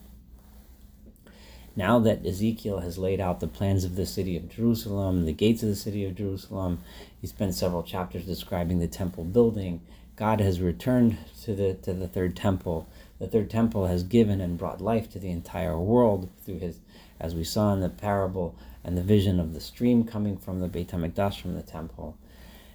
Now 1.73 1.99
that 1.99 2.25
Ezekiel 2.25 2.79
has 2.79 2.97
laid 2.97 3.21
out 3.21 3.39
the 3.39 3.47
plans 3.47 3.85
of 3.85 3.95
the 3.95 4.05
city 4.05 4.35
of 4.35 4.49
Jerusalem, 4.49 5.25
the 5.25 5.31
gates 5.31 5.63
of 5.63 5.69
the 5.69 5.75
city 5.77 6.03
of 6.03 6.15
Jerusalem, 6.15 6.79
he 7.21 7.27
spent 7.27 7.55
several 7.55 7.83
chapters 7.83 8.25
describing 8.25 8.79
the 8.79 8.89
temple 8.89 9.23
building, 9.23 9.79
God 10.19 10.41
has 10.41 10.59
returned 10.59 11.17
to 11.43 11.55
the 11.55 11.75
to 11.75 11.93
the 11.93 12.09
third 12.09 12.35
temple. 12.35 12.89
The 13.19 13.27
third 13.27 13.49
temple 13.49 13.87
has 13.87 14.03
given 14.03 14.41
and 14.41 14.57
brought 14.57 14.81
life 14.81 15.09
to 15.11 15.19
the 15.19 15.29
entire 15.29 15.79
world 15.79 16.27
through 16.43 16.59
his, 16.59 16.79
as 17.21 17.35
we 17.35 17.45
saw 17.45 17.71
in 17.71 17.79
the 17.79 17.87
parable 17.87 18.53
and 18.83 18.97
the 18.97 19.01
vision 19.01 19.39
of 19.39 19.53
the 19.53 19.61
stream 19.61 20.03
coming 20.03 20.35
from 20.35 20.59
the 20.59 20.67
Beit 20.67 20.89
Hamikdash 20.89 21.39
from 21.39 21.55
the 21.55 21.61
temple. 21.61 22.17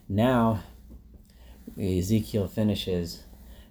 Now, 0.08 0.62
Ezekiel 1.78 2.48
finishes 2.48 3.24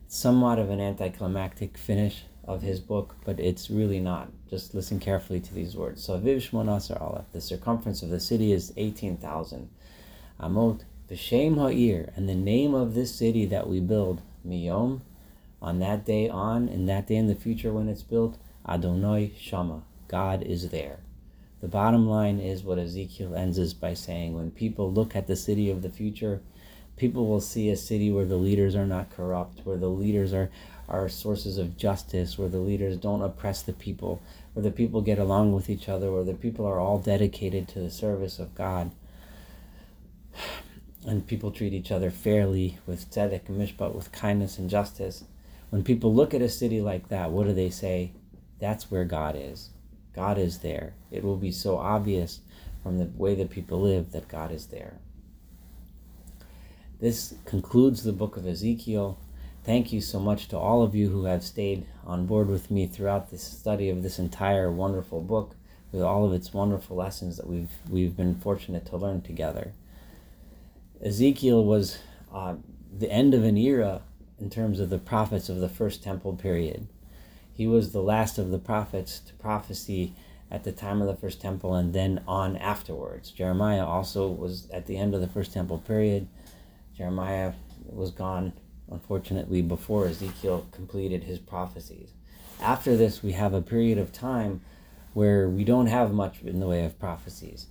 somewhat 0.08 0.60
of 0.60 0.70
an 0.70 0.80
anticlimactic 0.80 1.76
finish 1.76 2.26
of 2.44 2.62
his 2.62 2.80
book, 2.80 3.16
but 3.26 3.40
it's 3.40 3.72
really 3.72 4.00
not. 4.00 4.30
Just 4.52 4.76
listen 4.76 5.00
carefully 5.00 5.40
to 5.40 5.54
these 5.54 5.76
words. 5.76 6.04
So, 6.04 6.20
Viv 6.20 6.44
Shmonasar 6.44 7.02
Aleph, 7.02 7.32
the 7.34 7.42
circumference 7.42 8.04
of 8.04 8.10
the 8.10 8.20
city 8.20 8.52
is 8.54 8.72
18,000. 8.78 9.68
Amot, 10.40 10.82
V'Shem 11.14 11.58
Ha'ir, 11.58 12.12
and 12.16 12.28
the 12.28 12.34
name 12.34 12.74
of 12.74 12.96
this 12.96 13.14
city 13.14 13.46
that 13.46 13.70
we 13.70 13.80
build, 13.80 14.24
Miyom, 14.48 15.02
on 15.62 15.78
that 15.78 16.06
day 16.06 16.28
on, 16.28 16.68
in 16.68 16.88
that 16.88 17.06
day 17.06 17.18
in 17.18 17.28
the 17.28 17.36
future 17.36 17.72
when 17.72 17.88
it's 17.88 18.02
built, 18.02 18.40
Adonai 18.68 19.32
Shama, 19.40 19.84
God 20.08 20.42
is 20.42 20.70
there. 20.70 21.02
The 21.62 21.68
bottom 21.68 22.10
line 22.10 22.40
is 22.40 22.64
what 22.64 22.80
Ezekiel 22.80 23.36
ends 23.36 23.60
is 23.60 23.76
by 23.76 23.94
saying 23.94 24.34
when 24.34 24.50
people 24.50 24.92
look 24.92 25.16
at 25.16 25.28
the 25.28 25.36
city 25.36 25.70
of 25.70 25.84
the 25.84 25.90
future, 25.90 26.42
people 26.98 27.28
will 27.28 27.42
see 27.42 27.70
a 27.70 27.78
city 27.78 28.10
where 28.12 28.26
the 28.26 28.36
leaders 28.36 28.76
are 28.76 28.88
not 28.88 29.12
corrupt, 29.12 29.62
where 29.66 29.78
the 29.78 29.90
leaders 29.90 30.34
are, 30.34 30.50
are 30.90 31.08
sources 31.08 31.60
of 31.60 31.78
justice, 31.78 32.40
where 32.40 32.50
the 32.50 32.58
leaders 32.58 32.98
don't 32.98 33.22
oppress 33.22 33.62
the 33.62 33.74
people, 33.74 34.20
where 34.54 34.64
the 34.64 34.72
people 34.72 35.02
get 35.02 35.20
along 35.20 35.54
with 35.54 35.70
each 35.70 35.88
other, 35.88 36.12
where 36.12 36.24
the 36.24 36.34
people 36.34 36.66
are 36.66 36.80
all 36.80 36.98
dedicated 36.98 37.68
to 37.68 37.80
the 37.80 37.92
service 37.92 38.40
of 38.40 38.56
God. 38.56 38.90
And 41.06 41.28
people 41.28 41.52
treat 41.52 41.74
each 41.74 41.92
other 41.92 42.10
fairly 42.10 42.78
with 42.86 43.12
tzedek 43.12 43.50
and 43.50 43.60
mishpat, 43.60 43.94
with 43.94 44.12
kindness 44.12 44.58
and 44.58 44.70
justice. 44.70 45.26
When 45.70 45.84
people 45.84 46.14
look 46.14 46.34
at 46.34 46.42
a 46.42 46.50
city 46.50 46.82
like 46.82 47.10
that, 47.10 47.32
what 47.32 47.46
do 47.46 47.54
they 47.54 47.70
say? 47.70 48.12
That's 48.60 48.90
where 48.90 49.06
God 49.06 49.36
is. 49.38 49.72
God 50.14 50.38
is 50.38 50.60
there. 50.60 50.94
It 51.12 51.24
will 51.24 51.38
be 51.38 51.52
so 51.52 51.78
obvious 51.78 52.40
from 52.82 53.00
the 53.00 53.06
way 53.18 53.36
that 53.36 53.50
people 53.50 53.82
live 53.82 54.12
that 54.12 54.28
God 54.28 54.52
is 54.52 54.68
there. 54.68 55.00
This 57.00 57.34
concludes 57.46 58.04
the 58.04 58.14
book 58.14 58.38
of 58.38 58.48
Ezekiel. 58.48 59.18
Thank 59.64 59.92
you 59.92 60.00
so 60.00 60.20
much 60.20 60.48
to 60.50 60.58
all 60.58 60.84
of 60.84 60.96
you 60.96 61.10
who 61.10 61.26
have 61.26 61.44
stayed 61.44 61.86
on 62.06 62.26
board 62.26 62.48
with 62.48 62.70
me 62.72 62.88
throughout 62.88 63.30
this 63.30 63.44
study 63.44 63.90
of 63.90 64.04
this 64.04 64.20
entire 64.20 64.72
wonderful 64.72 65.22
book 65.22 65.56
with 65.92 66.02
all 66.02 66.26
of 66.26 66.34
its 66.34 66.54
wonderful 66.54 66.96
lessons 66.98 67.38
that 67.38 67.48
we've 67.48 67.72
we've 67.90 68.16
been 68.16 68.36
fortunate 68.36 68.86
to 68.86 68.98
learn 68.98 69.22
together. 69.22 69.74
Ezekiel 71.04 71.64
was 71.66 71.98
uh, 72.34 72.56
the 72.98 73.12
end 73.12 73.34
of 73.34 73.44
an 73.44 73.58
era 73.58 74.02
in 74.40 74.50
terms 74.50 74.80
of 74.80 74.90
the 74.90 74.98
prophets 74.98 75.50
of 75.50 75.60
the 75.60 75.70
first 75.70 76.02
temple 76.02 76.34
period. 76.34 76.88
He 77.54 77.68
was 77.68 77.92
the 77.92 78.02
last 78.02 78.38
of 78.38 78.52
the 78.52 78.58
prophets 78.58 79.20
to 79.20 79.34
prophecy 79.34 80.14
at 80.50 80.64
the 80.64 80.72
time 80.72 81.02
of 81.02 81.08
the 81.08 81.16
first 81.16 81.42
temple 81.42 81.76
and 81.76 81.94
then 81.94 82.24
on 82.28 82.56
afterwards. 82.56 83.32
Jeremiah 83.32 83.86
also 83.86 84.30
was 84.30 84.70
at 84.72 84.86
the 84.86 84.98
end 84.98 85.14
of 85.14 85.20
the 85.20 85.28
first 85.28 85.52
temple 85.54 85.80
period. 85.80 86.28
Jeremiah 86.98 87.54
was 87.86 88.12
gone, 88.12 88.54
unfortunately, 88.90 89.62
before 89.62 90.08
Ezekiel 90.08 90.68
completed 90.72 91.26
his 91.26 91.40
prophecies. 91.40 92.12
After 92.62 92.96
this, 92.96 93.22
we 93.22 93.34
have 93.34 93.54
a 93.54 93.62
period 93.62 93.98
of 93.98 94.14
time 94.14 94.62
where 95.14 95.50
we 95.50 95.64
don't 95.64 95.88
have 95.88 96.14
much 96.14 96.42
in 96.44 96.60
the 96.60 96.68
way 96.68 96.86
of 96.86 96.98
prophecies. 96.98 97.68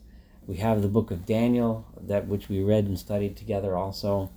We 0.46 0.56
have 0.56 0.82
the 0.82 0.88
book 0.88 1.10
of 1.10 1.24
Daniel, 1.24 1.86
that 2.00 2.26
which 2.26 2.48
we 2.48 2.62
read 2.62 2.86
and 2.86 2.98
studied 2.98 3.36
together 3.36 3.76
also. 3.76 4.30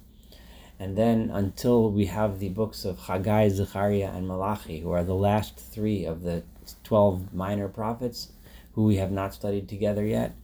And 0.79 0.97
then 0.97 1.31
until 1.33 1.91
we 1.91 2.05
have 2.07 2.39
the 2.39 2.49
books 2.49 2.85
of 2.85 2.99
Haggai, 2.99 3.49
Zechariah, 3.49 4.11
and 4.13 4.27
Malachi, 4.27 4.79
who 4.79 4.91
are 4.91 5.03
the 5.03 5.15
last 5.15 5.57
three 5.57 6.05
of 6.05 6.21
the 6.21 6.43
12 6.83 7.33
minor 7.33 7.67
prophets 7.67 8.31
who 8.73 8.83
we 8.83 8.97
have 8.97 9.11
not 9.11 9.33
studied 9.33 9.69
together 9.69 10.05
yet. 10.05 10.35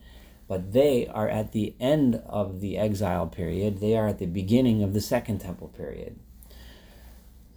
But 0.48 0.74
they 0.74 1.08
are 1.08 1.30
at 1.30 1.52
the 1.52 1.76
end 1.80 2.16
of 2.26 2.60
the 2.60 2.78
exile 2.78 3.28
period, 3.28 3.80
they 3.80 3.96
are 3.96 4.08
at 4.08 4.20
the 4.20 4.26
beginning 4.26 4.84
of 4.84 4.94
the 4.94 5.02
second 5.02 5.40
temple 5.40 5.68
period. 5.70 6.18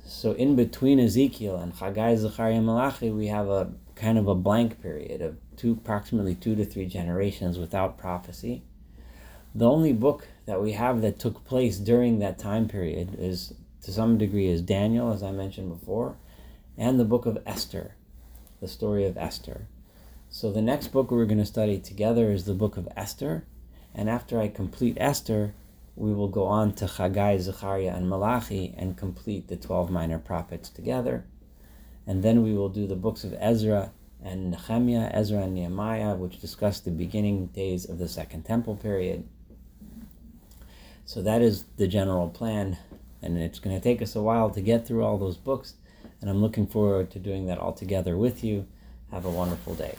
So 0.07 0.33
in 0.33 0.55
between 0.55 1.01
Ezekiel 1.01 1.57
and 1.57 1.73
Haggai, 1.73 2.17
Zechariah, 2.17 2.61
Malachi, 2.61 3.11
we 3.11 3.29
have 3.29 3.49
a 3.49 3.73
kind 3.95 4.19
of 4.19 4.29
a 4.29 4.35
blank 4.35 4.83
period 4.83 5.23
of 5.23 5.39
two, 5.57 5.73
approximately 5.73 6.35
two 6.35 6.55
to 6.57 6.65
three 6.65 6.87
generations 6.87 7.59
without 7.59 7.97
prophecy. 7.97 8.63
The 9.55 9.69
only 9.69 9.93
book 9.93 10.29
that 10.47 10.61
we 10.61 10.73
have 10.73 11.01
that 11.03 11.19
took 11.19 11.45
place 11.45 11.79
during 11.79 12.19
that 12.19 12.39
time 12.39 12.69
period 12.69 13.17
is, 13.19 13.55
to 13.83 13.93
some 13.93 14.19
degree, 14.19 14.49
is 14.49 14.61
Daniel, 14.61 15.13
as 15.13 15.23
I 15.23 15.31
mentioned 15.31 15.71
before, 15.71 16.17
and 16.77 17.01
the 17.01 17.05
book 17.05 17.25
of 17.25 17.39
Esther, 17.47 17.95
the 18.61 18.69
story 18.69 19.07
of 19.07 19.17
Esther. 19.17 19.69
So 20.29 20.51
the 20.51 20.61
next 20.61 20.89
book 20.89 21.11
we're 21.11 21.25
going 21.25 21.39
to 21.39 21.47
study 21.47 21.79
together 21.79 22.31
is 22.31 22.45
the 22.45 22.53
book 22.53 22.77
of 22.77 22.89
Esther, 22.97 23.45
and 23.95 24.11
after 24.11 24.39
I 24.41 24.49
complete 24.49 24.99
Esther, 25.01 25.55
we 25.97 26.13
will 26.13 26.29
go 26.29 26.45
on 26.45 26.73
to 26.75 26.87
Haggai, 26.87 27.39
Zechariah, 27.39 27.95
and 27.95 28.09
Malachi 28.09 28.75
and 28.77 28.97
complete 28.97 29.49
the 29.49 29.57
12 29.57 29.91
minor 29.91 30.19
prophets 30.19 30.69
together. 30.69 31.25
And 32.07 32.23
then 32.23 32.43
we 32.43 32.55
will 32.55 32.69
do 32.69 32.87
the 32.87 32.97
books 32.97 33.25
of 33.25 33.35
Ezra 33.39 33.93
and 34.23 34.51
Nehemiah, 34.51 35.11
Ezra 35.13 35.43
and 35.43 35.55
Nehemiah, 35.55 36.17
which 36.17 36.41
discuss 36.41 36.81
the 36.81 36.91
beginning 36.91 37.47
days 37.49 37.89
of 37.89 37.99
the 37.99 38.09
Second 38.09 38.45
Temple 38.45 38.77
period. 38.77 39.29
So 41.05 41.23
that 41.23 41.43
is 41.43 41.65
the 41.77 41.87
general 41.87 42.29
plan, 42.29 42.79
and 43.23 43.37
it's 43.39 43.59
going 43.59 43.77
to 43.77 43.83
take 43.83 44.01
us 44.01 44.17
a 44.17 44.23
while 44.23 44.51
to 44.51 44.61
get 44.61 44.87
through 44.87 45.05
all 45.05 45.19
those 45.19 45.37
books, 45.37 45.75
and 46.21 46.31
I'm 46.31 46.41
looking 46.41 46.67
forward 46.67 47.11
to 47.11 47.19
doing 47.19 47.47
that 47.47 47.59
all 47.59 47.73
together 47.73 48.17
with 48.17 48.43
you. 48.43 48.67
Have 49.11 49.27
a 49.27 49.31
wonderful 49.31 49.75
day. 49.75 49.95